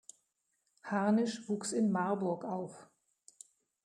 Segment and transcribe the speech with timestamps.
[0.81, 2.89] Harnisch wuchs in Marburg auf.